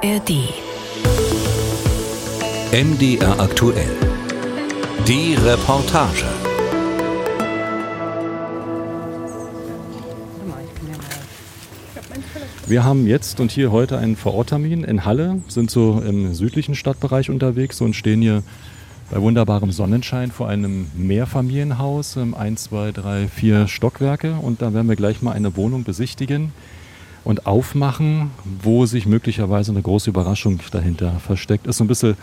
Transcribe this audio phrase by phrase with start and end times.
[0.00, 0.30] ARD.
[2.72, 3.90] MDR aktuell.
[5.08, 6.24] Die Reportage.
[12.68, 17.28] Wir haben jetzt und hier heute einen Vororttermin in Halle, sind so im südlichen Stadtbereich
[17.28, 18.44] unterwegs und stehen hier
[19.10, 24.88] bei wunderbarem Sonnenschein vor einem Mehrfamilienhaus, ähm, ein, zwei, drei, vier Stockwerke und da werden
[24.88, 26.52] wir gleich mal eine Wohnung besichtigen
[27.24, 28.30] und aufmachen,
[28.62, 31.66] wo sich möglicherweise eine große Überraschung dahinter versteckt.
[31.66, 32.16] Ist so ein bisschen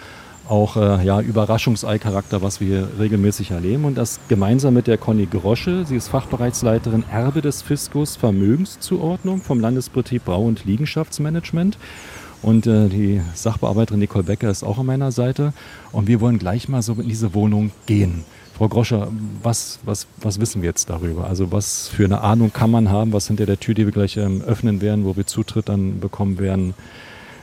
[0.47, 3.85] auch äh, ja, Überraschungsei-Charakter, was wir regelmäßig erleben.
[3.85, 5.85] Und das gemeinsam mit der Conny Grosche.
[5.85, 11.77] Sie ist Fachbereichsleiterin Erbe des Fiskus Vermögenszuordnung vom Landesbetrieb Brau- und Liegenschaftsmanagement.
[12.45, 15.51] Und äh, die Sachbearbeiterin Nicole Becker ist auch an meiner Seite.
[15.91, 18.23] Und wir wollen gleich mal so in diese Wohnung gehen.
[18.55, 19.07] Frau Groscher,
[19.41, 21.25] was, was, was wissen wir jetzt darüber?
[21.25, 24.17] Also was für eine Ahnung kann man haben, was hinter der Tür, die wir gleich
[24.17, 26.75] ähm, öffnen werden, wo wir Zutritt dann bekommen werden,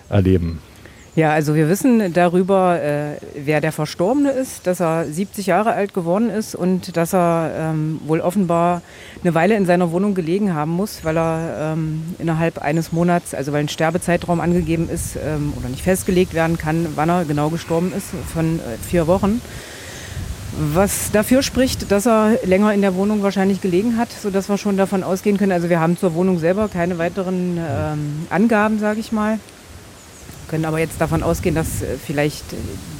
[0.09, 0.60] erleben?
[1.15, 5.93] Ja, also wir wissen darüber, äh, wer der Verstorbene ist, dass er 70 Jahre alt
[5.93, 8.80] geworden ist und dass er ähm, wohl offenbar
[9.23, 13.52] eine Weile in seiner Wohnung gelegen haben muss, weil er ähm, innerhalb eines Monats, also
[13.52, 17.93] weil ein Sterbezeitraum angegeben ist ähm, oder nicht festgelegt werden kann, wann er genau gestorben
[17.95, 19.43] ist, von äh, vier Wochen.
[20.73, 24.79] Was dafür spricht, dass er länger in der Wohnung wahrscheinlich gelegen hat, sodass wir schon
[24.79, 25.52] davon ausgehen können.
[25.52, 29.38] Also wir haben zur Wohnung selber keine weiteren ähm, Angaben, sage ich mal.
[30.53, 32.45] Können aber jetzt davon ausgehen, dass äh, vielleicht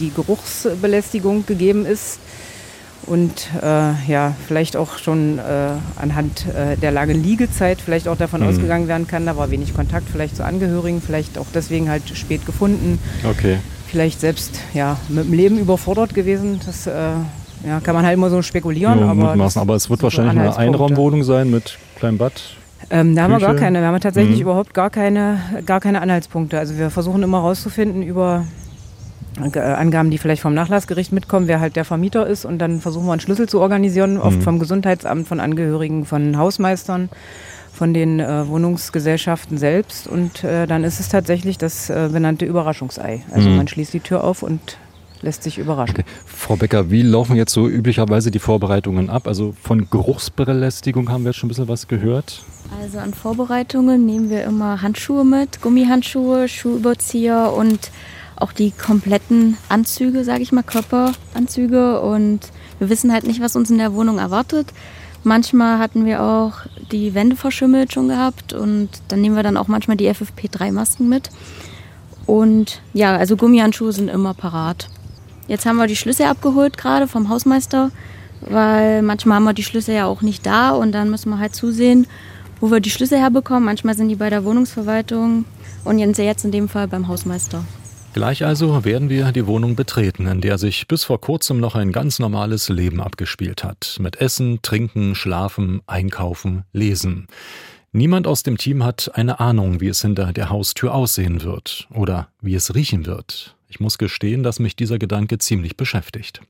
[0.01, 2.19] die Geruchsbelästigung gegeben ist
[3.05, 5.43] und äh, ja, vielleicht auch schon äh,
[5.97, 8.49] anhand äh, der langen Liegezeit vielleicht auch davon mhm.
[8.49, 12.47] ausgegangen werden kann, da war wenig Kontakt vielleicht zu Angehörigen, vielleicht auch deswegen halt spät
[12.47, 12.99] gefunden.
[13.23, 13.59] Okay.
[13.87, 16.59] Vielleicht selbst ja, mit dem Leben überfordert gewesen.
[16.65, 16.93] Das äh,
[17.67, 18.99] ja, kann man halt immer so spekulieren.
[18.99, 22.33] Ja, aber, aber es wird wahrscheinlich eine Einraumwohnung sein mit kleinem Bad.
[22.91, 23.81] Ähm, da haben wir gar keine.
[23.81, 24.43] Wir haben tatsächlich mhm.
[24.43, 26.59] überhaupt gar keine, gar keine Anhaltspunkte.
[26.59, 28.45] Also wir versuchen immer herauszufinden über
[29.41, 32.45] äh, Angaben, die vielleicht vom Nachlassgericht mitkommen, wer halt der Vermieter ist.
[32.45, 34.43] Und dann versuchen wir einen Schlüssel zu organisieren, oft mhm.
[34.43, 37.09] vom Gesundheitsamt, von Angehörigen, von Hausmeistern,
[37.73, 40.07] von den äh, Wohnungsgesellschaften selbst.
[40.07, 43.23] Und äh, dann ist es tatsächlich das äh, benannte Überraschungsei.
[43.33, 43.57] Also mhm.
[43.57, 44.77] man schließt die Tür auf und
[45.23, 45.97] lässt sich überraschen.
[46.01, 46.05] Okay.
[46.27, 49.27] Frau Becker, wie laufen jetzt so üblicherweise die Vorbereitungen ab?
[49.27, 52.43] Also von Geruchsbelästigung haben wir jetzt schon ein bisschen was gehört.
[52.81, 57.91] Also an Vorbereitungen nehmen wir immer Handschuhe mit, Gummihandschuhe, Schuhüberzieher und
[58.37, 62.01] auch die kompletten Anzüge, sage ich mal, Körperanzüge.
[62.01, 62.41] Und
[62.79, 64.73] wir wissen halt nicht, was uns in der Wohnung erwartet.
[65.25, 66.55] Manchmal hatten wir auch
[66.91, 71.31] die Wände verschimmelt schon gehabt und dann nehmen wir dann auch manchmal die FFP3-Masken mit.
[72.27, 74.89] Und ja, also Gummihandschuhe sind immer parat.
[75.49, 77.91] Jetzt haben wir die Schlüssel abgeholt gerade vom Hausmeister,
[78.41, 81.55] weil manchmal haben wir die Schlüssel ja auch nicht da und dann müssen wir halt
[81.55, 82.07] zusehen,
[82.61, 83.65] wo wir die Schlüssel herbekommen.
[83.65, 85.45] Manchmal sind die bei der Wohnungsverwaltung
[85.85, 87.65] und jetzt in dem Fall beim Hausmeister.
[88.15, 91.93] Gleich also werden wir die Wohnung betreten, in der sich bis vor kurzem noch ein
[91.93, 93.97] ganz normales Leben abgespielt hat.
[94.01, 97.27] Mit Essen, Trinken, Schlafen, Einkaufen, Lesen.
[97.91, 102.29] Niemand aus dem Team hat eine Ahnung, wie es hinter der Haustür aussehen wird oder
[102.43, 103.57] wie es riechen wird.
[103.73, 106.43] Ich muss gestehen, dass mich dieser Gedanke ziemlich beschäftigt.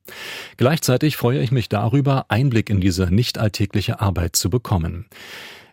[0.57, 5.07] Gleichzeitig freue ich mich darüber, Einblick in diese nicht alltägliche Arbeit zu bekommen.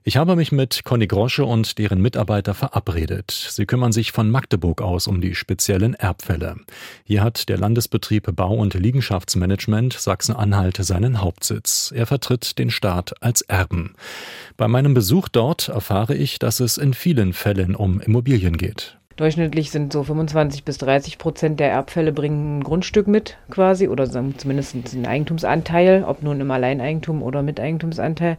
[0.03, 3.31] Ich habe mich mit Conny Grosche und deren Mitarbeiter verabredet.
[3.31, 6.57] Sie kümmern sich von Magdeburg aus um die speziellen Erbfälle.
[7.03, 11.91] Hier hat der Landesbetrieb Bau- und Liegenschaftsmanagement Sachsen-Anhalt seinen Hauptsitz.
[11.95, 13.95] Er vertritt den Staat als Erben.
[14.55, 18.98] Bei meinem Besuch dort erfahre ich, dass es in vielen Fällen um Immobilien geht.
[19.19, 24.09] Durchschnittlich sind so 25 bis 30 Prozent der Erbfälle bringen ein Grundstück mit quasi oder
[24.09, 28.37] zumindest einen Eigentumsanteil, ob nun im Alleineigentum oder mit Eigentumsanteil.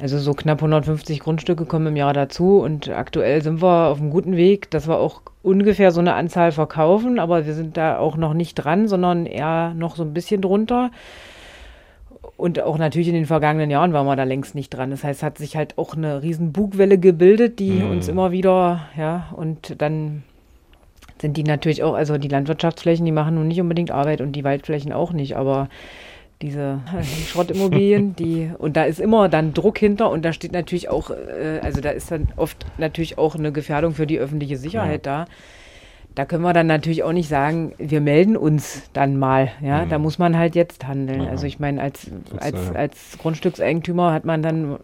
[0.00, 4.10] Also so knapp 150 Grundstücke kommen im Jahr dazu und aktuell sind wir auf einem
[4.10, 8.16] guten Weg, dass wir auch ungefähr so eine Anzahl verkaufen, aber wir sind da auch
[8.16, 10.90] noch nicht dran, sondern eher noch so ein bisschen drunter.
[12.40, 14.90] Und auch natürlich in den vergangenen Jahren waren wir da längst nicht dran.
[14.90, 17.90] Das heißt, hat sich halt auch eine riesen Bugwelle gebildet, die mhm.
[17.90, 20.22] uns immer wieder, ja, und dann
[21.20, 24.42] sind die natürlich auch, also die Landwirtschaftsflächen, die machen nun nicht unbedingt Arbeit und die
[24.42, 25.68] Waldflächen auch nicht, aber
[26.40, 30.88] diese die Schrottimmobilien, die und da ist immer dann Druck hinter und da steht natürlich
[30.88, 35.04] auch, äh, also da ist dann oft natürlich auch eine Gefährdung für die öffentliche Sicherheit
[35.04, 35.26] ja.
[35.26, 35.32] da.
[36.14, 39.52] Da können wir dann natürlich auch nicht sagen, wir melden uns dann mal.
[39.62, 39.90] Ja, mhm.
[39.90, 41.22] da muss man halt jetzt handeln.
[41.22, 41.30] Ja.
[41.30, 44.76] Also ich meine, als, als, als Grundstückseigentümer hat man dann,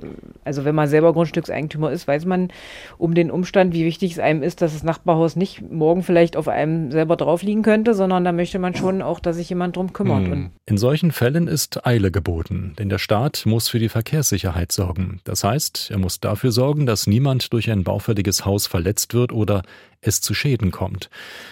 [0.45, 2.49] also wenn man selber Grundstückseigentümer ist, weiß man
[2.97, 6.47] um den Umstand, wie wichtig es einem ist, dass das Nachbarhaus nicht morgen vielleicht auf
[6.47, 9.93] einem selber drauf liegen könnte, sondern da möchte man schon auch, dass sich jemand drum
[9.93, 10.29] kümmert.
[10.29, 10.51] Mhm.
[10.67, 15.21] In solchen Fällen ist Eile geboten, denn der Staat muss für die Verkehrssicherheit sorgen.
[15.25, 19.63] Das heißt, er muss dafür sorgen, dass niemand durch ein baufälliges Haus verletzt wird oder
[20.01, 21.11] es zu Schäden kommt.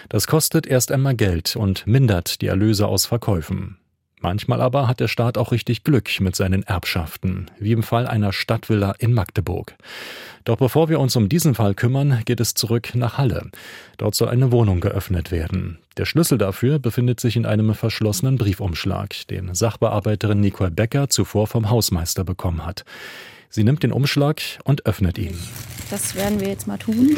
[0.09, 3.77] Das kostet erst einmal Geld und mindert die Erlöse aus Verkäufen.
[4.21, 8.33] Manchmal aber hat der Staat auch richtig Glück mit seinen Erbschaften, wie im Fall einer
[8.33, 9.75] Stadtvilla in Magdeburg.
[10.45, 13.51] Doch bevor wir uns um diesen Fall kümmern, geht es zurück nach Halle.
[13.97, 15.79] Dort soll eine Wohnung geöffnet werden.
[15.97, 21.69] Der Schlüssel dafür befindet sich in einem verschlossenen Briefumschlag, den Sachbearbeiterin Nicole Becker zuvor vom
[21.69, 22.83] Hausmeister bekommen hat.
[23.49, 25.37] Sie nimmt den Umschlag und öffnet ihn.
[25.89, 27.15] Das werden wir jetzt mal tun.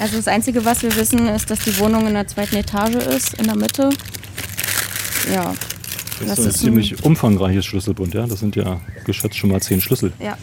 [0.00, 3.34] Also das Einzige, was wir wissen, ist, dass die Wohnung in der zweiten Etage ist,
[3.34, 3.90] in der Mitte.
[5.30, 5.54] Ja.
[6.20, 8.26] Das, das ist ein ziemlich ein umfangreiches Schlüsselbund, ja?
[8.26, 10.14] Das sind ja geschätzt schon mal zehn Schlüssel.
[10.18, 10.38] Ja.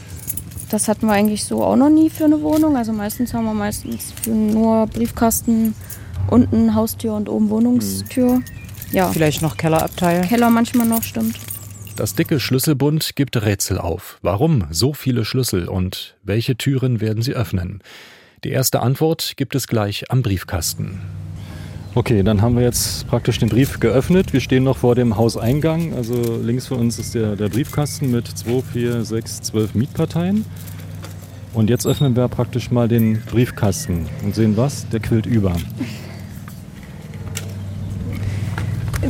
[0.70, 2.78] Das hatten wir eigentlich so auch noch nie für eine Wohnung.
[2.78, 5.74] Also meistens haben wir meistens für nur Briefkasten,
[6.30, 8.36] unten Haustür und oben Wohnungstür.
[8.36, 8.44] Hm.
[8.92, 9.12] Ja.
[9.12, 10.22] Vielleicht noch Kellerabteil.
[10.28, 11.36] Keller manchmal noch, stimmt.
[11.96, 14.20] Das dicke Schlüsselbund gibt Rätsel auf.
[14.22, 17.82] Warum so viele Schlüssel und welche Türen werden sie öffnen?
[18.44, 21.02] Die erste Antwort gibt es gleich am Briefkasten.
[21.96, 24.32] Okay, dann haben wir jetzt praktisch den Brief geöffnet.
[24.32, 25.96] Wir stehen noch vor dem Hauseingang.
[25.96, 30.46] Also links von uns ist der, der Briefkasten mit 2, 4, 6, 12 Mietparteien.
[31.56, 34.88] Und jetzt öffnen wir praktisch mal den Briefkasten und sehen was?
[34.90, 35.56] Der quillt über.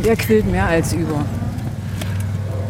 [0.06, 1.26] Der quillt mehr als über.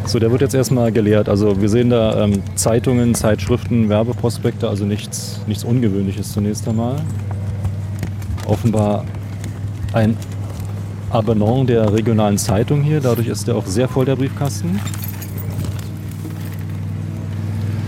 [0.08, 1.28] So, der wird jetzt erstmal geleert.
[1.28, 6.96] Also wir sehen da ähm, Zeitungen, Zeitschriften, Werbeprospekte, also nichts, nichts Ungewöhnliches zunächst einmal.
[8.46, 9.04] Offenbar
[9.92, 10.16] ein
[11.10, 14.80] Abonnement der regionalen Zeitung hier, dadurch ist der auch sehr voll, der Briefkasten.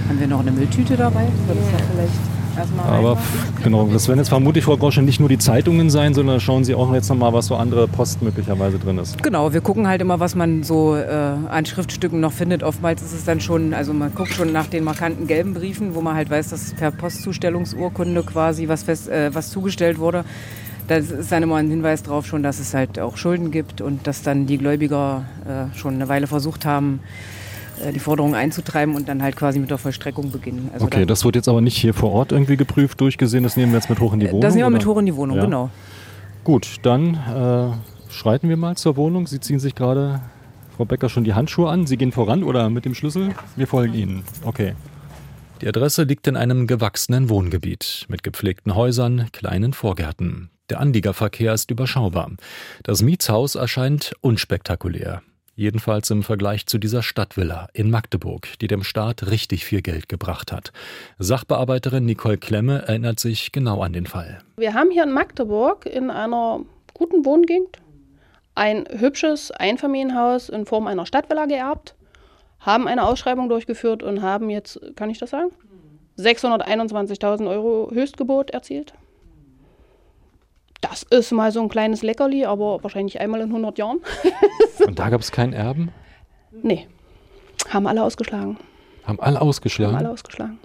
[0.06, 1.26] Haben wir noch eine Mülltüte dabei?
[1.48, 2.39] Das ja vielleicht
[2.86, 3.18] aber
[3.62, 6.74] genau, das werden jetzt vermutlich, Frau Grosche, nicht nur die Zeitungen sein, sondern schauen Sie
[6.74, 9.22] auch jetzt nochmal, was so andere Post möglicherweise drin ist.
[9.22, 11.04] Genau, wir gucken halt immer, was man so äh,
[11.48, 12.62] an Schriftstücken noch findet.
[12.62, 16.00] Oftmals ist es dann schon, also man guckt schon nach den markanten gelben Briefen, wo
[16.00, 20.24] man halt weiß, dass per Postzustellungsurkunde quasi was, fest, äh, was zugestellt wurde.
[20.88, 24.08] Da ist dann immer ein Hinweis darauf schon, dass es halt auch Schulden gibt und
[24.08, 26.98] dass dann die Gläubiger äh, schon eine Weile versucht haben,
[27.92, 30.70] die Forderung einzutreiben und dann halt quasi mit der Vollstreckung beginnen.
[30.72, 33.72] Also okay, das wird jetzt aber nicht hier vor Ort irgendwie geprüft, durchgesehen, das nehmen
[33.72, 34.42] wir jetzt mit hoch in die äh, Wohnung?
[34.42, 35.44] Das nehmen wir mit hoch in die Wohnung, ja.
[35.44, 35.70] genau.
[36.44, 39.26] Gut, dann äh, schreiten wir mal zur Wohnung.
[39.26, 40.20] Sie ziehen sich gerade,
[40.76, 41.86] Frau Becker, schon die Handschuhe an.
[41.86, 43.34] Sie gehen voran oder mit dem Schlüssel?
[43.56, 44.24] Wir folgen Ihnen.
[44.44, 44.74] Okay.
[45.60, 50.48] Die Adresse liegt in einem gewachsenen Wohngebiet mit gepflegten Häusern, kleinen Vorgärten.
[50.70, 52.30] Der Anliegerverkehr ist überschaubar.
[52.82, 55.20] Das Mietshaus erscheint unspektakulär.
[55.60, 60.52] Jedenfalls im Vergleich zu dieser Stadtvilla in Magdeburg, die dem Staat richtig viel Geld gebracht
[60.52, 60.72] hat.
[61.18, 64.38] Sachbearbeiterin Nicole Klemme erinnert sich genau an den Fall.
[64.56, 66.60] Wir haben hier in Magdeburg in einer
[66.94, 67.76] guten Wohngegend
[68.54, 71.94] ein hübsches Einfamilienhaus in Form einer Stadtvilla geerbt,
[72.60, 75.50] haben eine Ausschreibung durchgeführt und haben jetzt, kann ich das sagen,
[76.16, 78.94] 621.000 Euro Höchstgebot erzielt.
[80.80, 84.00] Das ist mal so ein kleines Leckerli, aber wahrscheinlich einmal in 100 Jahren.
[84.86, 85.90] Und da gab es keinen Erben?
[86.62, 86.86] Nee.
[87.68, 88.56] Haben alle ausgeschlagen.
[89.04, 89.92] Haben alle ausgeschlagen?
[89.92, 90.58] Haben alle ausgeschlagen.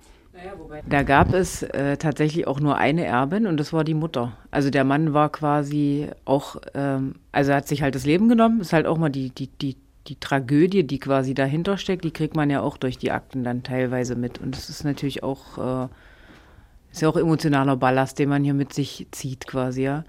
[0.88, 4.34] Da gab es äh, tatsächlich auch nur eine Erbin und das war die Mutter.
[4.52, 8.62] Also der Mann war quasi auch, ähm, also er hat sich halt das Leben genommen.
[8.62, 9.78] Ist halt auch mal die, die, die,
[10.08, 13.64] die Tragödie, die quasi dahinter steckt, die kriegt man ja auch durch die Akten dann
[13.64, 14.40] teilweise mit.
[14.40, 15.88] Und das ist natürlich auch äh,
[16.96, 20.04] ist ja auch emotionaler Ballast, den man hier mit sich zieht, quasi, ja.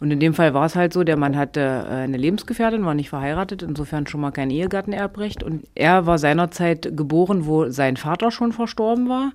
[0.00, 2.94] Und in dem Fall war es halt so, der Mann hatte äh, eine Lebensgefährtin, war
[2.94, 5.42] nicht verheiratet, insofern schon mal kein Ehegattenerbrecht.
[5.42, 9.32] Und er war seinerzeit geboren, wo sein Vater schon verstorben war.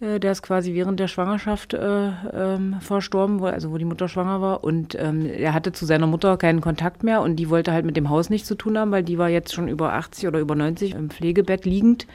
[0.00, 4.08] Äh, der ist quasi während der Schwangerschaft äh, ähm, verstorben, wo, also wo die Mutter
[4.08, 4.64] schwanger war.
[4.64, 7.96] Und ähm, er hatte zu seiner Mutter keinen Kontakt mehr und die wollte halt mit
[7.96, 10.54] dem Haus nichts zu tun haben, weil die war jetzt schon über 80 oder über
[10.54, 12.06] 90 im Pflegebett liegend.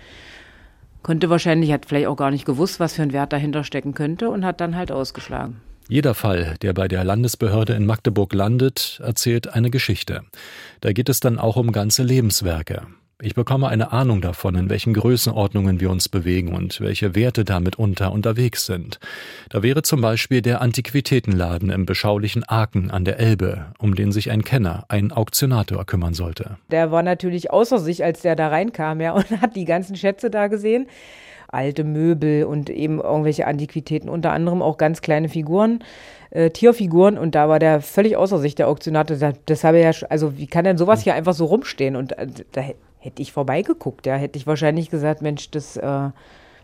[1.02, 4.30] Konnte wahrscheinlich, hat vielleicht auch gar nicht gewusst, was für ein Wert dahinter stecken könnte
[4.30, 5.62] und hat dann halt ausgeschlagen.
[5.88, 10.22] Jeder Fall, der bei der Landesbehörde in Magdeburg landet, erzählt eine Geschichte.
[10.82, 12.86] Da geht es dann auch um ganze Lebenswerke.
[13.22, 17.78] Ich bekomme eine Ahnung davon, in welchen Größenordnungen wir uns bewegen und welche Werte damit
[17.78, 18.98] unter unterwegs sind.
[19.50, 24.32] Da wäre zum Beispiel der Antiquitätenladen im beschaulichen Aachen an der Elbe, um den sich
[24.32, 26.56] ein Kenner, ein Auktionator kümmern sollte.
[26.72, 30.30] Der war natürlich außer sich, als der da reinkam, ja, und hat die ganzen Schätze
[30.30, 30.88] da gesehen.
[31.50, 35.84] Alte Möbel und eben irgendwelche Antiquitäten, unter anderem auch ganz kleine Figuren.
[36.30, 39.18] Äh, Tierfiguren und da war der völlig außer sich, der Auktionator.
[39.18, 41.98] Das, das habe ja, also wie kann denn sowas hier einfach so rumstehen?
[41.98, 42.64] Und äh, da
[43.00, 46.10] hätte ich vorbeigeguckt, ja, hätte ich wahrscheinlich gesagt, Mensch, das, äh,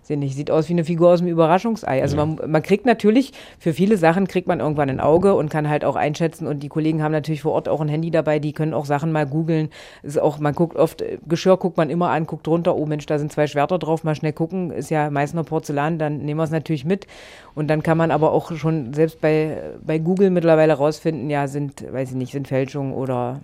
[0.09, 2.01] nicht, sieht aus wie eine Figur aus dem Überraschungsei.
[2.01, 2.25] Also ja.
[2.25, 5.83] man, man kriegt natürlich, für viele Sachen kriegt man irgendwann ein Auge und kann halt
[5.83, 8.75] auch einschätzen und die Kollegen haben natürlich vor Ort auch ein Handy dabei, die können
[8.75, 9.69] auch Sachen mal googeln.
[10.03, 13.17] Ist auch, man guckt oft, Geschirr guckt man immer an, guckt drunter, oh Mensch, da
[13.17, 16.43] sind zwei Schwerter drauf, mal schnell gucken, ist ja meist nur Porzellan, dann nehmen wir
[16.43, 17.07] es natürlich mit.
[17.55, 21.91] Und dann kann man aber auch schon selbst bei, bei Google mittlerweile rausfinden, ja, sind,
[21.91, 23.39] weiß ich nicht, sind Fälschungen oder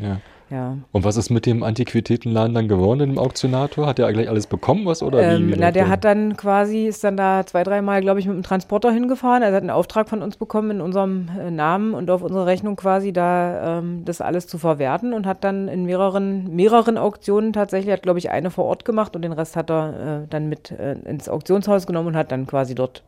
[0.00, 0.20] ja.
[0.52, 0.76] Ja.
[0.92, 3.86] Und was ist mit dem Antiquitätenladen dann geworden, dem Auktionator?
[3.86, 5.54] Hat er gleich alles bekommen, was oder ähm, wie?
[5.56, 8.92] na, der hat dann quasi, ist dann da zwei, dreimal, glaube ich, mit dem Transporter
[8.92, 9.42] hingefahren.
[9.42, 12.76] Er hat einen Auftrag von uns bekommen in unserem äh, Namen und auf unsere Rechnung
[12.76, 17.90] quasi da ähm, das alles zu verwerten und hat dann in mehreren, mehreren Auktionen tatsächlich,
[17.90, 20.70] hat glaube ich eine vor Ort gemacht und den Rest hat er äh, dann mit
[20.70, 23.02] äh, ins Auktionshaus genommen und hat dann quasi dort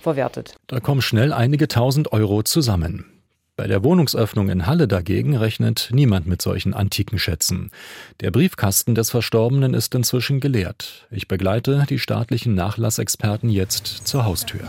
[0.00, 0.56] verwertet.
[0.68, 3.13] Da kommen schnell einige tausend Euro zusammen.
[3.56, 7.70] Bei der Wohnungsöffnung in Halle dagegen rechnet niemand mit solchen antiken Schätzen.
[8.18, 11.06] Der Briefkasten des Verstorbenen ist inzwischen geleert.
[11.12, 14.62] Ich begleite die staatlichen Nachlassexperten jetzt zur Haustür.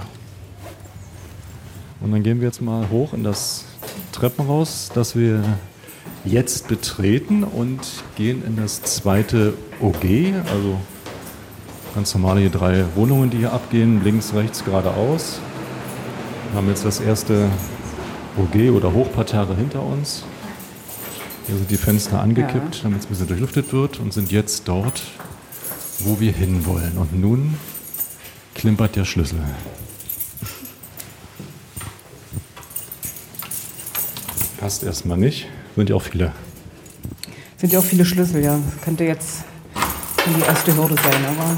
[1.99, 3.65] Und dann gehen wir jetzt mal hoch in das
[4.11, 5.43] Treppenhaus, das wir
[6.23, 7.79] jetzt betreten und
[8.15, 10.05] gehen in das zweite OG,
[10.53, 10.79] also
[11.95, 15.39] ganz normale hier drei Wohnungen, die hier abgehen, links, rechts, geradeaus.
[16.51, 17.49] Wir haben jetzt das erste
[18.37, 20.25] OG oder Hochparterre hinter uns.
[21.47, 22.83] Hier sind die Fenster angekippt, ja.
[22.83, 25.01] damit es ein bisschen durchlüftet wird und sind jetzt dort,
[25.99, 26.97] wo wir hinwollen.
[26.97, 27.55] Und nun
[28.55, 29.39] klimpert der Schlüssel.
[34.59, 35.47] Passt erstmal nicht.
[35.75, 36.31] Sind ja auch viele.
[37.57, 38.59] Sind ja auch viele Schlüssel, ja.
[38.83, 39.43] Könnte jetzt
[40.25, 41.57] die erste Hürde sein, aber.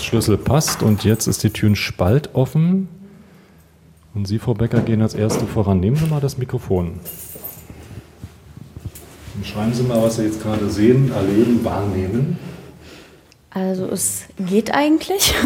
[0.00, 2.88] Schlüssel passt und jetzt ist die Tür ein Spalt offen.
[4.14, 5.80] Und Sie, Frau Becker, gehen als Erste voran.
[5.80, 7.00] Nehmen Sie mal das Mikrofon.
[9.34, 12.38] Und schreiben Sie mal, was Sie jetzt gerade sehen, erleben, wahrnehmen.
[13.50, 15.34] Also es geht eigentlich.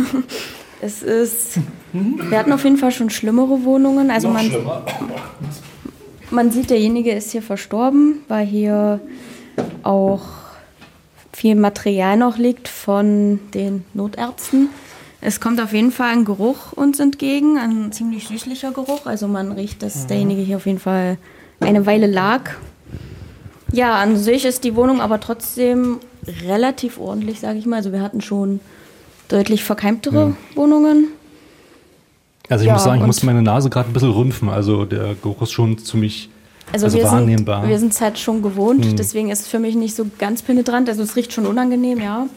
[0.83, 1.59] Es ist,
[1.93, 4.11] wir hatten auf jeden Fall schon schlimmere Wohnungen.
[4.11, 4.51] Also man,
[6.31, 9.01] man sieht, derjenige ist hier verstorben, weil hier
[9.83, 10.21] auch
[11.33, 14.69] viel Material noch liegt von den Notärzten.
[15.27, 19.07] Es kommt auf jeden Fall ein Geruch uns entgegen, ein ziemlich süßlicher Geruch.
[19.07, 20.07] Also man riecht, dass mhm.
[20.07, 21.19] derjenige hier auf jeden Fall
[21.59, 22.51] eine Weile lag.
[23.73, 25.99] Ja, an sich ist die Wohnung aber trotzdem
[26.47, 27.79] relativ ordentlich, sage ich mal.
[27.79, 28.61] Also wir hatten schon
[29.27, 30.37] deutlich verkeimtere ja.
[30.55, 31.09] Wohnungen.
[32.49, 34.49] Also ich ja, muss sagen, ich musste meine Nase gerade ein bisschen rümpfen.
[34.49, 36.31] Also der Geruch ist schon ziemlich
[36.73, 37.63] also, also wir wahrnehmbar.
[37.63, 38.95] Sind, wir sind es halt schon gewohnt, hm.
[38.95, 40.89] deswegen ist es für mich nicht so ganz penetrant.
[40.89, 42.29] Also es riecht schon unangenehm, ja.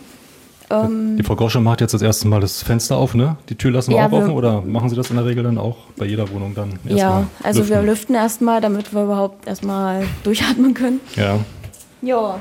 [0.69, 3.37] Ähm, die Frau Grosche macht jetzt das erste Mal das Fenster auf, ne?
[3.49, 5.57] Die Tür lassen wir ja, auch offen oder machen Sie das in der Regel dann
[5.57, 6.79] auch bei jeder Wohnung dann?
[6.85, 7.75] Ja, also lüften?
[7.75, 10.99] wir lüften erstmal, damit wir überhaupt erstmal durchatmen können.
[11.15, 11.39] Ja.
[12.01, 12.39] Ja.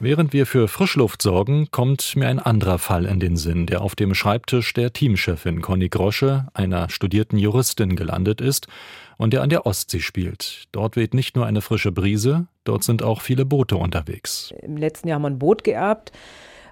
[0.00, 3.96] Während wir für Frischluft sorgen, kommt mir ein anderer Fall in den Sinn, der auf
[3.96, 8.68] dem Schreibtisch der Teamchefin Conny Grosche, einer studierten Juristin, gelandet ist
[9.16, 10.68] und der an der Ostsee spielt.
[10.70, 14.54] Dort weht nicht nur eine frische Brise, dort sind auch viele Boote unterwegs.
[14.62, 16.12] Im letzten Jahr haben wir ein Boot geerbt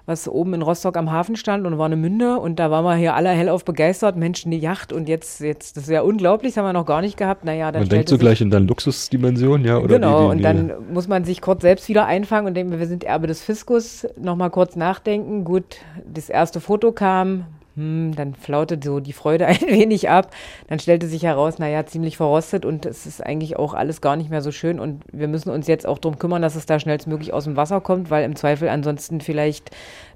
[0.07, 2.95] was oben in Rostock am Hafen stand und war eine Münde und da waren wir
[2.95, 6.63] hier alle hellauf begeistert, Menschen die Yacht und jetzt, jetzt, das ist ja unglaublich, das
[6.63, 7.43] haben wir noch gar nicht gehabt.
[7.43, 9.77] Naja, dann man denkt so gleich in dann Luxusdimension, ja?
[9.77, 12.79] Oder genau, die, die, und dann muss man sich kurz selbst wieder einfangen und denken,
[12.79, 15.43] wir sind Erbe des Fiskus, nochmal kurz nachdenken.
[15.43, 15.75] Gut,
[16.11, 17.45] das erste Foto kam,
[17.77, 20.31] hm, dann flaute so die Freude ein wenig ab.
[20.67, 24.31] Dann stellte sich heraus, naja, ziemlich verrostet und es ist eigentlich auch alles gar nicht
[24.31, 24.79] mehr so schön.
[24.79, 27.79] Und wir müssen uns jetzt auch darum kümmern, dass es da schnellstmöglich aus dem Wasser
[27.79, 29.69] kommt, weil im Zweifel ansonsten vielleicht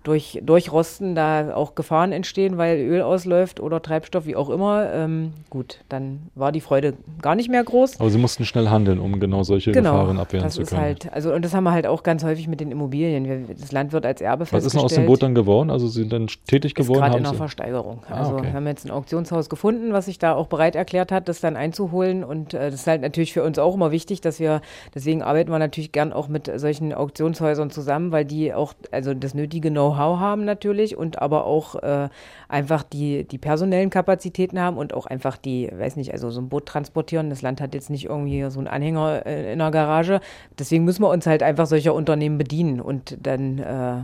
[0.04, 4.92] durch Durchrosten da auch Gefahren entstehen, weil Öl ausläuft oder Treibstoff, wie auch immer.
[4.92, 8.00] Ähm, gut, dann war die Freude gar nicht mehr groß.
[8.00, 10.68] Aber Sie mussten schnell handeln, um genau solche genau, Gefahren abwehren zu können.
[10.68, 13.26] Ist halt, also, und das haben wir halt auch ganz häufig mit den Immobilien.
[13.26, 15.70] Wir, das Land wird als Erbe Was ist noch aus dem Boot dann geworden?
[15.70, 17.02] Also Sie sind dann tätig geworden?
[17.02, 18.00] Gerade in der Versteigerung.
[18.10, 18.46] Ah, also okay.
[18.46, 21.56] wir haben jetzt ein Auktionshaus gefunden, was sich da auch bereit erklärt hat, das dann
[21.56, 22.24] einzuholen.
[22.24, 24.62] Und äh, das ist halt natürlich für uns auch immer wichtig, dass wir,
[24.96, 29.34] deswegen arbeiten wir natürlich gern auch mit solchen Auktionshäusern zusammen, weil die auch also das
[29.34, 32.10] nötige Know-how haben natürlich und aber auch äh,
[32.48, 36.50] einfach die, die personellen Kapazitäten haben und auch einfach die, weiß nicht, also so ein
[36.50, 37.30] Boot transportieren.
[37.30, 40.22] Das Land hat jetzt nicht irgendwie so einen Anhänger äh, in der Garage.
[40.58, 43.98] Deswegen müssen wir uns halt einfach solcher Unternehmen bedienen und dann äh,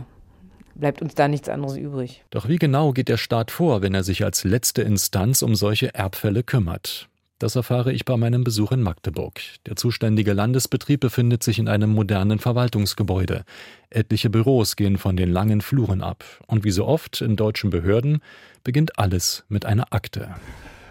[0.74, 2.24] bleibt uns da nichts anderes übrig.
[2.30, 5.94] Doch wie genau geht der Staat vor, wenn er sich als letzte Instanz um solche
[5.94, 7.08] Erbfälle kümmert?
[7.40, 9.40] Das erfahre ich bei meinem Besuch in Magdeburg.
[9.66, 13.44] Der zuständige Landesbetrieb befindet sich in einem modernen Verwaltungsgebäude.
[13.90, 16.24] Etliche Büros gehen von den langen Fluren ab.
[16.48, 18.22] Und wie so oft in deutschen Behörden
[18.64, 20.34] beginnt alles mit einer Akte.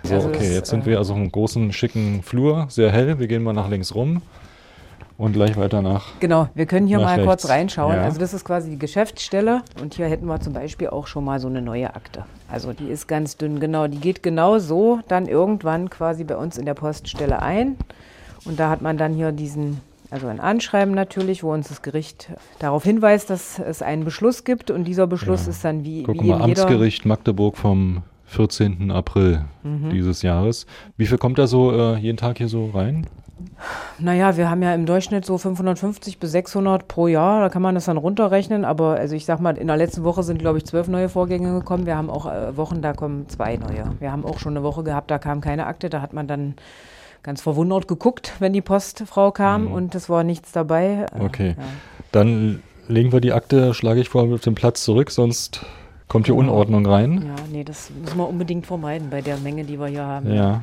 [0.04, 3.20] So, okay, jetzt sind wir also im großen, schicken Flur, sehr hell.
[3.20, 4.22] Wir gehen mal nach links rum.
[5.18, 6.06] Und gleich weiter nach.
[6.20, 7.26] Genau, wir können hier mal rechts.
[7.26, 7.96] kurz reinschauen.
[7.96, 8.04] Ja.
[8.04, 11.40] Also das ist quasi die Geschäftsstelle und hier hätten wir zum Beispiel auch schon mal
[11.40, 12.26] so eine neue Akte.
[12.50, 13.88] Also die ist ganz dünn, genau.
[13.88, 17.76] Die geht genau so dann irgendwann quasi bei uns in der Poststelle ein
[18.46, 19.82] und da hat man dann hier diesen,
[20.12, 24.72] also ein Anschreiben natürlich, wo uns das Gericht darauf hinweist, dass es einen Beschluss gibt
[24.72, 25.52] und dieser Beschluss Ja.
[25.52, 26.42] ist dann wie, Gucken wie jeder...
[26.42, 28.92] Amtsgericht Magdeburg vom 14.
[28.92, 29.90] April Mhm.
[29.90, 30.66] dieses Jahres.
[30.96, 33.08] Wie viel kommt da so äh, jeden Tag hier so rein?
[34.00, 37.42] Naja, wir haben ja im Durchschnitt so 550 bis 600 pro Jahr.
[37.42, 38.66] Da kann man das dann runterrechnen.
[38.66, 41.54] Aber also ich sag mal, in der letzten Woche sind, glaube ich, zwölf neue Vorgänge
[41.54, 41.86] gekommen.
[41.86, 43.92] Wir haben auch äh, Wochen, da kommen zwei neue.
[44.00, 45.90] Wir haben auch schon eine Woche gehabt, da kam keine Akte.
[45.90, 46.56] Da hat man dann
[47.24, 49.72] ganz verwundert geguckt, wenn die Postfrau kam Mhm.
[49.74, 51.06] und es war nichts dabei.
[51.20, 51.56] Äh, Okay.
[51.58, 51.64] Ja.
[52.12, 55.66] Dann legen wir die Akte, schlage ich vor, auf den Platz zurück, sonst
[56.08, 56.52] kommt hier Genau.
[56.54, 57.24] Unordnung rein.
[57.28, 60.34] ja, nee, das müssen wir unbedingt vermeiden bei der Menge, die wir hier haben.
[60.34, 60.62] Ja.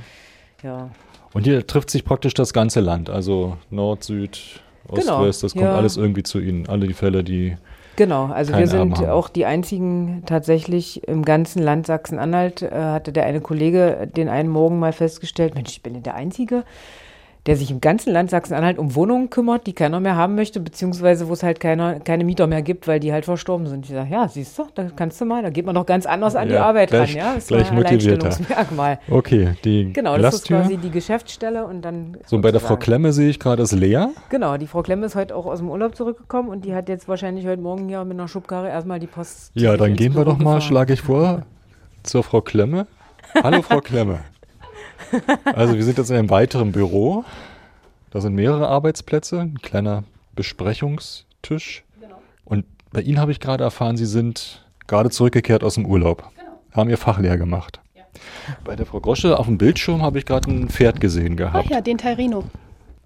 [0.62, 0.88] ja.
[1.34, 5.52] Und hier trifft sich praktisch das ganze Land, also Nord, Süd, Ost, Genau, West, das
[5.52, 5.74] kommt ja.
[5.76, 6.68] alles irgendwie zu Ihnen.
[6.68, 7.56] Alle die Fälle, die.
[7.96, 9.08] Genau, also wir sind haben.
[9.10, 14.48] auch die einzigen tatsächlich im ganzen Land Sachsen-Anhalt, äh, hatte der eine Kollege den einen
[14.48, 16.64] Morgen mal festgestellt, Mensch, ich bin der Einzige,
[17.46, 21.28] der sich im ganzen Land Sachsen-Anhalt um Wohnungen kümmert, die keiner mehr haben möchte, beziehungsweise
[21.28, 23.84] wo es halt keiner, keine Mieter mehr gibt, weil die halt verstorben sind.
[23.84, 26.36] Ich sage, ja, siehst du, da kannst du mal, da geht man doch ganz anders
[26.36, 27.34] an die Ja, Arbeit gleich- ran, ja.
[27.34, 28.24] Das gleich motivierter.
[28.28, 28.98] Alleinstellungsmerkmal.
[29.10, 30.60] Okay, die Genau, das ist Glastür.
[30.60, 32.16] quasi die Geschäftsstelle und dann.
[32.24, 34.10] so, bei der Frau Klemme sehe ich gerade, ist leer.
[34.30, 37.08] Genau, die Frau Klemme ist heute auch aus dem Urlaub zurückgekommen und die hat jetzt
[37.08, 39.50] wahrscheinlich heute Morgen hier mit einer Schubkarre erstmal die Post.
[39.54, 41.42] Ja, dann gehen wir doch mal, schlage ich vor,
[42.02, 42.86] zur Frau Klemme.
[43.42, 44.20] Hallo, Frau Klemme.
[45.44, 47.24] Also, wir sind jetzt in einem weiteren Büro.
[48.10, 51.84] Da sind mehrere Arbeitsplätze, ein kleiner Besprechungstisch.
[52.44, 56.30] Und bei Ihnen habe ich gerade erfahren, Sie sind gerade zurückgekehrt aus dem Urlaub.
[56.72, 57.80] Haben Ihr Fach leer gemacht.
[58.64, 61.70] Bei der Frau Grosche auf dem Bildschirm habe ich gerade ein Pferd gesehen Ach gehabt.
[61.70, 62.44] ja, den Tairino.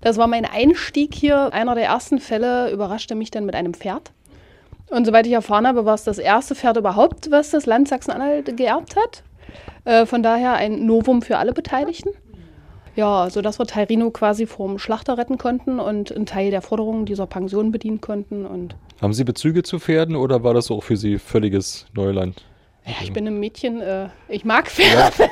[0.01, 1.53] Das war mein Einstieg hier.
[1.53, 4.13] Einer der ersten Fälle überraschte mich dann mit einem Pferd.
[4.91, 8.57] Und soweit ich erfahren habe, war es das erste Pferd überhaupt, was das Land Sachsen-Anhalt
[8.57, 9.23] geerbt hat.
[9.89, 12.11] Äh, von daher ein Novum für alle Beteiligten.
[12.95, 17.27] Ja, sodass wir Tairino quasi vom Schlachter retten konnten und einen Teil der Forderungen dieser
[17.27, 18.45] Pension bedienen konnten.
[18.45, 22.45] Und Haben Sie Bezüge zu Pferden oder war das auch für Sie völliges Neuland?
[22.85, 25.31] ja, ich bin ein Mädchen, äh, ich mag Pferde.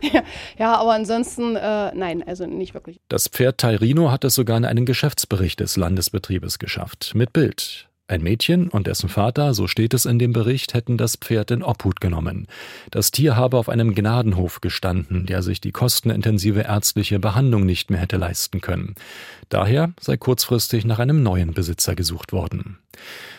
[0.00, 0.22] Ja,
[0.58, 2.98] ja aber ansonsten, äh, nein, also nicht wirklich.
[3.08, 7.12] Das Pferd Tairino hat es sogar in einen Geschäftsbericht des Landesbetriebes geschafft.
[7.14, 7.88] Mit Bild.
[8.12, 11.62] Ein Mädchen und dessen Vater, so steht es in dem Bericht, hätten das Pferd in
[11.62, 12.46] Obhut genommen.
[12.90, 18.00] Das Tier habe auf einem Gnadenhof gestanden, der sich die kostenintensive ärztliche Behandlung nicht mehr
[18.00, 18.96] hätte leisten können.
[19.48, 22.76] Daher sei kurzfristig nach einem neuen Besitzer gesucht worden.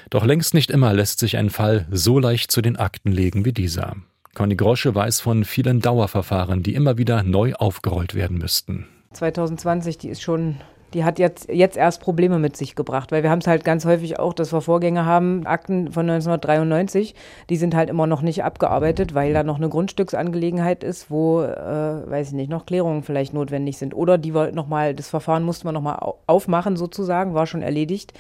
[0.09, 3.53] Doch längst nicht immer lässt sich ein Fall so leicht zu den Akten legen wie
[3.53, 3.97] dieser.
[4.33, 8.87] Conny Grosche weiß von vielen Dauerverfahren, die immer wieder neu aufgerollt werden müssten.
[9.11, 10.55] 2020, die ist schon,
[10.93, 13.85] die hat jetzt, jetzt erst Probleme mit sich gebracht, weil wir haben es halt ganz
[13.85, 17.15] häufig auch, dass wir Vorgänge haben, Akten von 1993,
[17.49, 22.09] die sind halt immer noch nicht abgearbeitet, weil da noch eine Grundstücksangelegenheit ist, wo, äh,
[22.09, 23.93] weiß ich nicht, noch Klärungen vielleicht notwendig sind.
[23.93, 28.13] Oder die wir nochmal, das Verfahren mussten wir nochmal aufmachen sozusagen, war schon erledigt.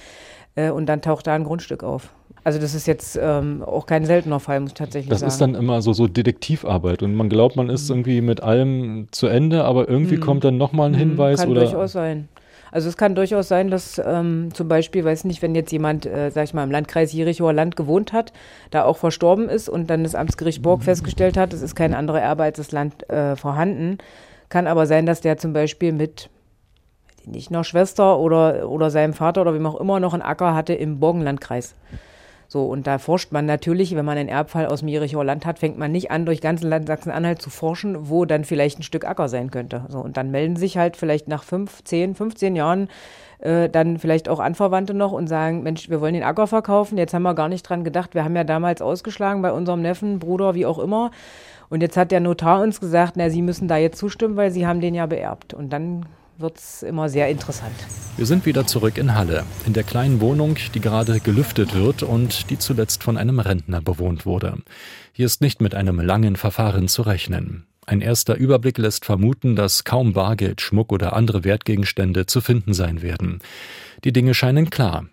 [0.55, 2.09] Äh, und dann taucht da ein Grundstück auf.
[2.45, 5.29] Also das ist jetzt ähm, auch kein seltener Fall, muss ich tatsächlich Das sagen.
[5.29, 9.27] ist dann immer so, so Detektivarbeit und man glaubt, man ist irgendwie mit allem zu
[9.27, 11.61] Ende, aber irgendwie kommt dann nochmal ein Hinweis Kann oder.
[11.61, 12.27] durchaus sein.
[12.73, 16.31] Also es kann durchaus sein, dass ähm, zum Beispiel, weiß nicht, wenn jetzt jemand, äh,
[16.31, 18.33] sag ich mal, im Landkreis Jerichoer Land gewohnt hat,
[18.71, 22.19] da auch verstorben ist und dann das Amtsgericht Borg festgestellt hat, es ist kein anderer
[22.19, 23.99] Erbe als das Land äh, vorhanden,
[24.49, 26.31] kann aber sein, dass der zum Beispiel mit
[27.25, 30.73] nicht einer Schwester oder, oder seinem Vater oder wem auch immer noch einen Acker hatte
[30.73, 31.75] im Borgenlandkreis.
[32.53, 35.79] So, und da forscht man natürlich, wenn man einen Erbfall aus dem Land hat, fängt
[35.79, 39.27] man nicht an, durch ganzen Land Sachsen-Anhalt zu forschen, wo dann vielleicht ein Stück Acker
[39.27, 39.85] sein könnte.
[39.89, 42.89] So, und dann melden sich halt vielleicht nach fünf, zehn, 15 Jahren
[43.39, 47.15] äh, dann vielleicht auch Anverwandte noch und sagen, Mensch, wir wollen den Acker verkaufen, jetzt
[47.15, 50.53] haben wir gar nicht dran gedacht, wir haben ja damals ausgeschlagen bei unserem Neffen, Bruder,
[50.53, 51.09] wie auch immer.
[51.71, 54.67] Und jetzt hat der Notar uns gesagt, na, Sie müssen da jetzt zustimmen, weil Sie
[54.67, 55.55] haben den ja beerbt.
[55.55, 56.05] Und dann
[56.37, 57.75] wird es immer sehr interessant.
[58.17, 62.49] Wir sind wieder zurück in Halle, in der kleinen Wohnung, die gerade gelüftet wird und
[62.49, 64.57] die zuletzt von einem Rentner bewohnt wurde.
[65.13, 67.65] Hier ist nicht mit einem langen Verfahren zu rechnen.
[67.85, 73.01] Ein erster Überblick lässt vermuten, dass kaum Bargeld, Schmuck oder andere Wertgegenstände zu finden sein
[73.01, 73.39] werden.
[74.03, 75.05] Die Dinge scheinen klar,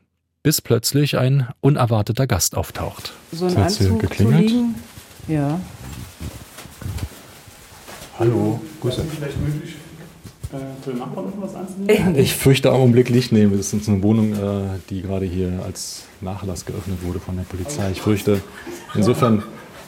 [0.42, 3.12] bis plötzlich ein unerwarteter Gast auftaucht.
[3.32, 4.50] So ein Hat's hier Anzug zu geklingelt?
[4.50, 4.74] liegen.
[5.26, 5.60] Ja.
[8.18, 9.02] Hallo, Grüße.
[9.04, 9.74] vielleicht möglich,
[10.82, 12.16] für den Nachbarn noch was anzunehmen?
[12.16, 13.56] Ich fürchte augenblicklich nehmen.
[13.56, 14.36] Das ist eine Wohnung, äh,
[14.90, 17.90] die gerade hier als Nachlass geöffnet wurde von der Polizei.
[17.92, 18.40] Ich fürchte,
[18.94, 19.42] insofern,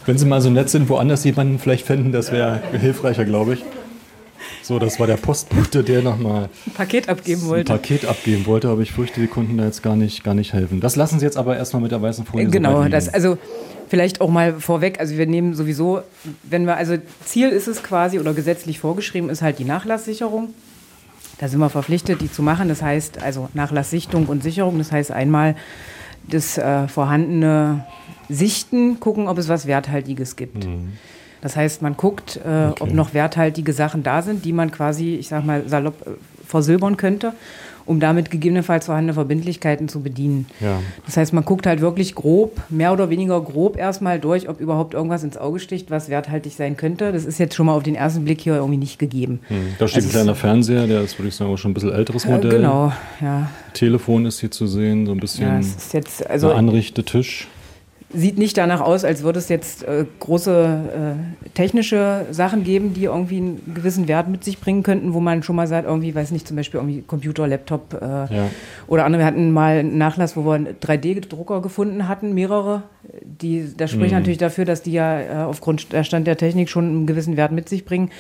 [0.07, 3.65] wenn Sie mal so nett sind, woanders jemanden vielleicht finden, das wäre hilfreicher, glaube ich.
[4.63, 7.73] So So, das war der Postbote, der nochmal ein Paket abgeben wollte.
[7.73, 10.53] Ein Paket abgeben wollte, aber ich fürchte, die konnten da jetzt gar nicht, gar nicht
[10.53, 10.81] helfen.
[10.81, 13.37] Das lassen Sie jetzt aber erstmal mit der weißen Folie Genau, so das, also
[13.93, 16.01] vielleicht auch mal vorweg, also wir nehmen sowieso,
[16.45, 20.55] wenn wir, also Ziel ist es quasi oder gesetzlich vorgeschrieben ist halt die Nachlasssicherung.
[21.37, 22.71] Da sind wir verpflichtet, die zu machen.
[22.71, 24.79] Das heißt also Nachlasssichtung und Sicherung.
[24.79, 25.57] Das heißt einmal
[26.27, 27.85] das äh, vorhandene
[28.31, 30.65] Sichten, gucken, ob es was Werthaltiges gibt.
[30.65, 30.95] Mhm.
[31.43, 32.83] Das heißt, man guckt, äh, okay.
[32.85, 36.13] ob noch werthaltige Sachen da sind, die man quasi, ich sag mal, salopp äh,
[36.47, 37.35] versilbern könnte,
[37.87, 40.47] um damit gegebenenfalls vorhandene Verbindlichkeiten zu bedienen.
[40.61, 40.81] Ja.
[41.07, 44.95] Das heißt, man guckt halt wirklich grob, mehr oder weniger grob erstmal durch, ob überhaupt
[44.95, 47.13] irgendwas ins Auge sticht, was werthaltig sein könnte.
[47.13, 49.41] Das ist jetzt schon mal auf den ersten Blick hier irgendwie nicht gegeben.
[49.49, 49.75] Hm.
[49.79, 51.93] Da steht also ein kleiner Fernseher, der ist, würde ich sagen, auch schon ein bisschen
[51.93, 52.53] älteres Modell.
[52.53, 53.49] Äh, genau, ja.
[53.73, 57.49] Telefon ist hier zu sehen, so ein bisschen ja, es ist jetzt, also, Anrichtetisch
[58.15, 63.05] sieht nicht danach aus, als würde es jetzt äh, große äh, technische Sachen geben, die
[63.05, 66.31] irgendwie einen gewissen Wert mit sich bringen könnten, wo man schon mal sagt, irgendwie, weiß
[66.31, 68.51] nicht, zum Beispiel irgendwie Computer, Laptop äh, ja.
[68.87, 69.23] oder andere.
[69.23, 72.83] Wir hatten mal einen Nachlass, wo wir einen 3D-Drucker gefunden hatten, mehrere.
[73.23, 74.19] Die, das spricht mhm.
[74.19, 77.53] natürlich dafür, dass die ja äh, aufgrund der Stand der Technik schon einen gewissen Wert
[77.53, 78.11] mit sich bringen.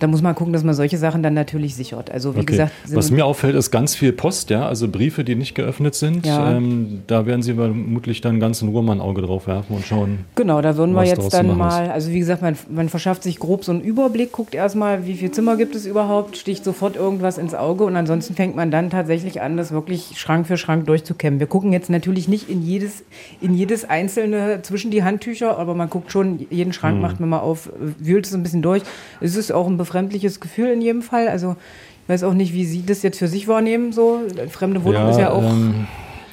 [0.00, 2.10] Da muss man gucken, dass man solche Sachen dann natürlich sichert.
[2.10, 2.46] Also wie okay.
[2.46, 6.24] gesagt, was mir auffällt, ist ganz viel Post, ja, also Briefe, die nicht geöffnet sind.
[6.24, 6.52] Ja.
[6.52, 9.86] Ähm, da werden Sie vermutlich dann ganz in Ruhe mal ein Auge drauf werfen und
[9.86, 10.24] schauen.
[10.34, 13.64] Genau, da würden wir jetzt dann mal, also wie gesagt, man, man, verschafft sich grob
[13.64, 17.54] so einen Überblick, guckt erstmal, wie viele Zimmer gibt es überhaupt, sticht sofort irgendwas ins
[17.54, 21.40] Auge und ansonsten fängt man dann tatsächlich an, das wirklich Schrank für Schrank durchzukämmen.
[21.40, 23.04] Wir gucken jetzt natürlich nicht in jedes,
[23.42, 27.02] in jedes einzelne zwischen die Handtücher, aber man guckt schon, jeden Schrank hm.
[27.02, 28.82] macht man mal auf, wühlt es ein bisschen durch.
[29.20, 31.28] Es ist auch ein befremdliches Gefühl in jedem Fall.
[31.28, 31.56] Also
[32.04, 33.92] ich weiß auch nicht, wie Sie das jetzt für sich wahrnehmen.
[33.92, 35.42] So fremde Wohnung ja, ist ja auch.
[35.42, 35.86] Ähm,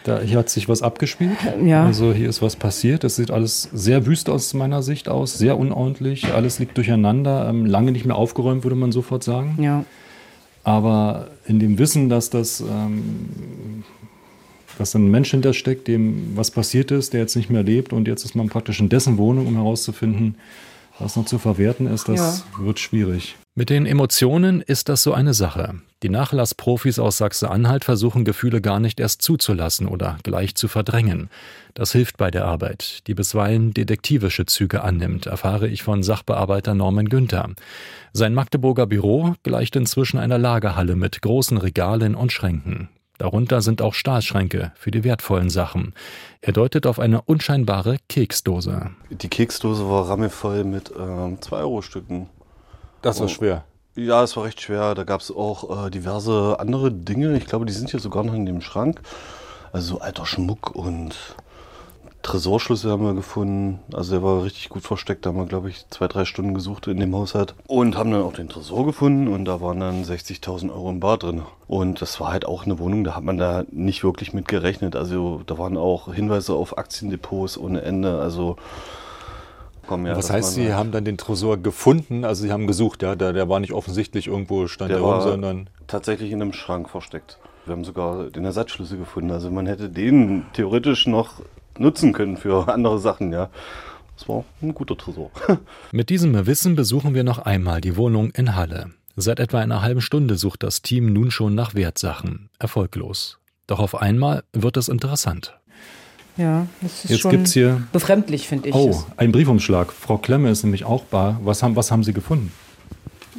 [0.04, 1.38] da, hier hat sich was abgespielt.
[1.65, 1.86] Ja.
[1.86, 3.04] Also hier ist was passiert.
[3.04, 6.34] Es sieht alles sehr wüst aus meiner Sicht aus, sehr unordentlich.
[6.34, 7.50] Alles liegt durcheinander.
[7.50, 9.58] Ähm, lange nicht mehr aufgeräumt, würde man sofort sagen.
[9.62, 9.84] Ja.
[10.63, 13.84] Aber in dem Wissen, dass das ähm,
[14.78, 18.24] dass ein Mensch hintersteckt, dem was passiert ist, der jetzt nicht mehr lebt und jetzt
[18.24, 20.36] ist man praktisch in dessen Wohnung, um herauszufinden,
[21.00, 22.65] was noch zu verwerten ist, das ja.
[22.65, 23.36] wird schwierig.
[23.60, 25.82] Mit den Emotionen ist das so eine Sache.
[26.04, 31.32] Die Nachlassprofis aus Sachsen-Anhalt versuchen Gefühle gar nicht erst zuzulassen oder gleich zu verdrängen.
[31.74, 37.10] Das hilft bei der Arbeit, die bisweilen detektivische Züge annimmt, erfahre ich von Sachbearbeiter Norman
[37.10, 37.50] Günther.
[38.13, 42.89] Sein Magdeburger Büro gleicht inzwischen einer Lagerhalle mit großen Regalen und Schränken.
[43.17, 45.96] Darunter sind auch Stahlschränke für die wertvollen Sachen.
[46.41, 48.91] Er deutet auf eine unscheinbare Keksdose.
[49.10, 52.30] Die Keksdose war rammelvoll mit 2-Euro-Stücken.
[53.01, 53.29] Das war oh.
[53.29, 53.63] schwer.
[53.95, 54.93] Ja, es war recht schwer.
[54.93, 57.36] Da gab es auch äh, diverse andere Dinge.
[57.38, 59.01] Ich glaube, die sind hier sogar noch in dem Schrank.
[59.71, 61.15] Also alter Schmuck und
[62.21, 63.79] Tresorschlüssel haben wir gefunden.
[63.93, 65.25] Also der war richtig gut versteckt.
[65.25, 67.55] Da haben wir, glaube ich, zwei, drei Stunden gesucht in dem Haushalt.
[67.67, 71.17] Und haben dann auch den Tresor gefunden und da waren dann 60.000 Euro im Bar
[71.17, 71.43] drin.
[71.67, 74.95] Und das war halt auch eine Wohnung, da hat man da nicht wirklich mit gerechnet.
[74.95, 78.19] Also da waren auch Hinweise auf Aktiendepots ohne Ende.
[78.19, 78.57] Also
[79.88, 82.26] Komm, ja, Was heißt, Sie halt haben dann den Tresor gefunden?
[82.26, 83.15] Also Sie haben gesucht, ja?
[83.15, 85.69] Der, der war nicht offensichtlich irgendwo stand der, der rum, sondern.
[85.88, 87.39] Tatsächlich in einem Schrank versteckt.
[87.65, 89.32] Wir haben sogar den Ersatzschlüssel gefunden.
[89.32, 91.41] Also man hätte den theoretisch noch
[91.78, 93.50] nutzen können für andere Sachen, ja.
[94.17, 95.32] Das war ein guter Tresor.
[95.91, 98.91] Mit diesem Wissen besuchen wir noch einmal die Wohnung in Halle.
[99.15, 102.50] Seit etwa einer halben Stunde sucht das Team nun schon nach Wertsachen.
[102.60, 103.39] Erfolglos.
[103.67, 105.57] Doch auf einmal wird es interessant.
[106.38, 108.76] Ja, das ist Jetzt schon gibt's hier befremdlich, finde ich.
[108.76, 109.91] Oh, ein Briefumschlag.
[109.91, 111.39] Frau Klemme ist nämlich auch bar.
[111.43, 112.52] Was haben, was haben Sie gefunden?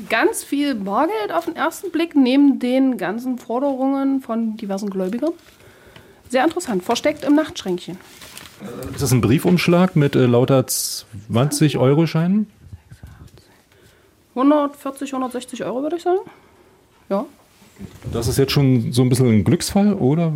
[0.08, 5.32] Ganz viel Bargeld auf den ersten Blick, neben den ganzen Forderungen von diversen Gläubigern.
[6.28, 7.98] Sehr interessant, versteckt im Nachtschränkchen.
[8.92, 12.50] Ist das ein Briefumschlag mit äh, lauter 20-Euro-Scheinen?
[14.34, 16.18] 140, 160 Euro würde ich sagen.
[17.08, 17.26] Ja.
[18.12, 20.32] Das ist jetzt schon so ein bisschen ein Glücksfall, oder?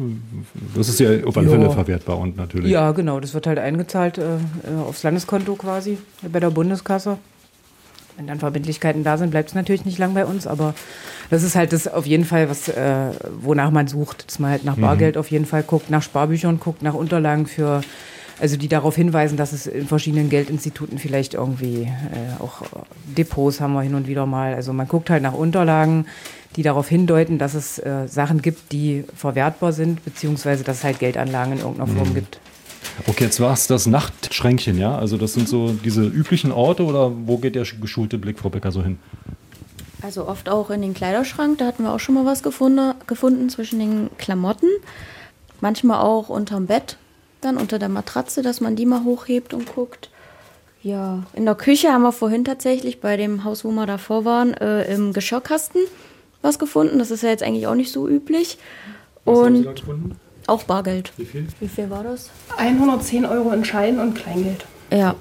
[0.76, 2.70] Das ist ja auf alle Fälle verwertbar und natürlich.
[2.70, 3.18] Ja, genau.
[3.18, 4.38] Das wird halt eingezahlt äh, äh,
[4.86, 5.98] aufs Landeskonto quasi
[6.30, 7.18] bei der Bundeskasse.
[8.16, 10.74] Wenn dann Verbindlichkeiten da sind, bleibt es natürlich nicht lang bei uns, aber
[11.30, 14.64] das ist halt das auf jeden Fall, was, äh, wonach man sucht, dass man halt
[14.64, 14.82] nach mhm.
[14.82, 15.20] Bargeld mhm.
[15.20, 17.80] auf jeden Fall guckt, nach Sparbüchern guckt, nach Unterlagen für,
[18.38, 22.62] also die darauf hinweisen, dass es in verschiedenen Geldinstituten vielleicht irgendwie äh, auch
[23.16, 24.54] Depots haben wir hin und wieder mal.
[24.54, 26.04] Also man guckt halt nach Unterlagen,
[26.56, 30.98] die darauf hindeuten, dass es äh, Sachen gibt, die verwertbar sind, beziehungsweise dass es halt
[30.98, 32.14] Geldanlagen in irgendeiner Form mhm.
[32.14, 32.40] gibt.
[33.06, 34.96] Okay, jetzt war es das Nachtschränkchen, ja?
[34.96, 38.70] Also das sind so diese üblichen Orte oder wo geht der geschulte Blick, Frau Becker,
[38.70, 38.98] so hin?
[40.02, 43.48] Also oft auch in den Kleiderschrank, da hatten wir auch schon mal was gefunden, gefunden
[43.48, 44.68] zwischen den Klamotten.
[45.60, 46.96] Manchmal auch unterm Bett,
[47.40, 50.10] dann unter der Matratze, dass man die mal hochhebt und guckt.
[50.82, 54.54] Ja, in der Küche haben wir vorhin tatsächlich bei dem Haus, wo wir davor waren,
[54.54, 55.80] äh, im Geschirrkasten
[56.42, 56.98] was gefunden.
[56.98, 58.58] Das ist ja jetzt eigentlich auch nicht so üblich.
[59.24, 60.16] Was und haben Sie da gefunden?
[60.48, 61.12] auch Bargeld.
[61.16, 61.46] Wie viel?
[61.60, 62.30] Wie viel war das?
[62.58, 64.64] 110 Euro in Schein und Kleingeld.
[64.90, 65.14] Ja,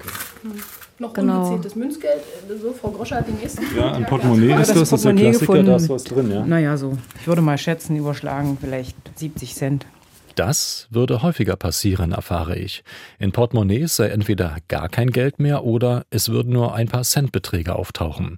[0.98, 1.38] Noch Genau.
[1.46, 2.20] ungezähltes Münzgeld.
[2.60, 3.64] So, Frau Groscher hat den nächsten.
[3.76, 6.44] Ja, ein Portemonnaie ist das das, ist der Klassiker, gefunden da ist was drin, ja.
[6.44, 6.98] Naja, so.
[7.20, 9.86] Ich würde mal schätzen, überschlagen, vielleicht 70 Cent.
[10.34, 12.84] Das würde häufiger passieren, erfahre ich.
[13.18, 17.74] In Portemonnaies sei entweder gar kein Geld mehr oder es würden nur ein paar Centbeträge
[17.74, 18.36] auftauchen.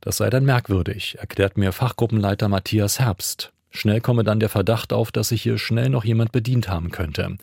[0.00, 3.52] Das sei dann merkwürdig, erklärt mir Fachgruppenleiter Matthias Herbst.
[3.70, 7.36] Schnell komme dann der Verdacht auf, dass sich hier schnell noch jemand bedient haben könnte.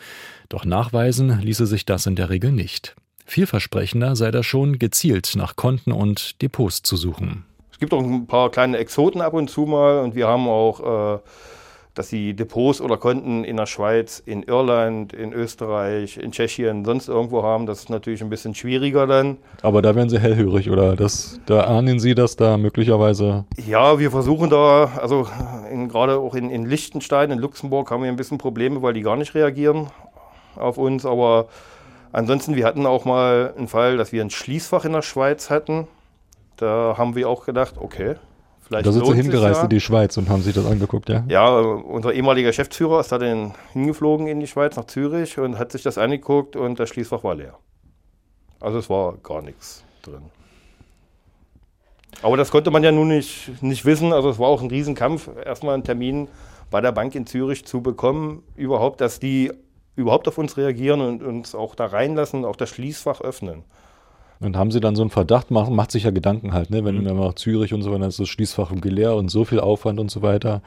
[0.50, 2.96] Doch nachweisen ließe sich das in der Regel nicht.
[3.26, 7.46] Vielversprechender sei da schon gezielt nach Konten und Depots zu suchen.
[7.72, 11.16] Es gibt auch ein paar kleine Exoten ab und zu mal und wir haben auch,
[11.16, 11.20] äh,
[11.94, 17.08] dass sie Depots oder Konten in der Schweiz, in Irland, in Österreich, in Tschechien, sonst
[17.08, 17.68] irgendwo haben.
[17.68, 19.38] Das ist natürlich ein bisschen schwieriger dann.
[19.62, 20.96] Aber da werden Sie hellhörig, oder?
[20.96, 23.46] Das, da ahnen Sie, dass da möglicherweise.
[23.68, 25.28] Ja, wir versuchen da, also
[25.88, 29.16] gerade auch in, in Liechtenstein, in Luxemburg haben wir ein bisschen Probleme, weil die gar
[29.16, 29.88] nicht reagieren
[30.56, 31.06] auf uns.
[31.06, 31.48] Aber
[32.12, 35.88] ansonsten, wir hatten auch mal einen Fall, dass wir ein Schließfach in der Schweiz hatten.
[36.58, 38.16] Da haben wir auch gedacht, okay,
[38.74, 39.64] vielleicht Da sind Sie hingereist ja.
[39.64, 41.24] in die Schweiz und haben sich das angeguckt, ja?
[41.28, 45.72] Ja, unser ehemaliger Geschäftsführer ist da dann hingeflogen in die Schweiz, nach Zürich und hat
[45.72, 47.58] sich das angeguckt und das Schließfach war leer.
[48.60, 50.24] Also es war gar nichts drin.
[52.22, 54.14] Aber das konnte man ja nun nicht, nicht wissen.
[54.14, 56.30] Also es war auch ein Riesenkampf, erstmal einen Termin
[56.72, 59.52] bei der Bank in Zürich zu bekommen, überhaupt, dass die
[59.96, 63.64] überhaupt auf uns reagieren und uns auch da reinlassen, auch das Schließfach öffnen.
[64.39, 66.84] Und haben Sie dann so einen Verdacht, macht, macht sich ja Gedanken halt, ne?
[66.84, 67.06] Wenn Mhm.
[67.06, 69.60] dann nach Zürich und so weiter, dann ist das Schließfach im Geleer und so viel
[69.60, 70.62] Aufwand und so weiter.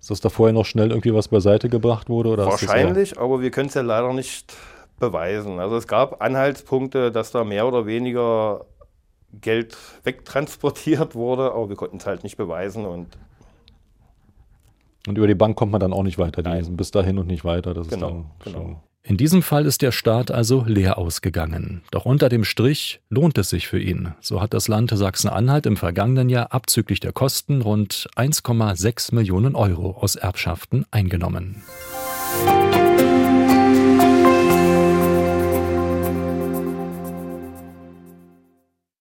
[0.00, 2.28] Ist das da vorher noch schnell irgendwie was beiseite gebracht wurde?
[2.30, 4.54] Oder Wahrscheinlich, aber wir können es ja leider nicht
[5.00, 5.58] beweisen.
[5.58, 8.66] Also es gab Anhaltspunkte, dass da mehr oder weniger
[9.40, 13.08] Geld wegtransportiert wurde, aber wir konnten es halt nicht beweisen und
[15.08, 16.42] Und über die Bank kommt man dann auch nicht weiter.
[16.42, 17.74] Die bis dahin und nicht weiter.
[17.74, 18.14] Das Genau, ist
[18.46, 18.82] dann genau.
[19.08, 21.82] In diesem Fall ist der Staat also leer ausgegangen.
[21.92, 24.14] Doch unter dem Strich lohnt es sich für ihn.
[24.20, 29.92] So hat das Land Sachsen-Anhalt im vergangenen Jahr abzüglich der Kosten rund 1,6 Millionen Euro
[29.92, 31.62] aus Erbschaften eingenommen.